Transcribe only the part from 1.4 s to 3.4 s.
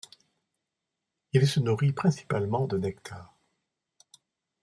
se nourrit principalement de nectar.